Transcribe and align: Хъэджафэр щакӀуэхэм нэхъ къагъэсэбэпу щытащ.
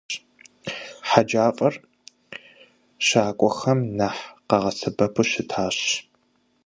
Хъэджафэр 1.09 1.73
щакӀуэхэм 3.05 3.79
нэхъ 3.97 4.21
къагъэсэбэпу 4.47 5.23
щытащ. 5.29 5.77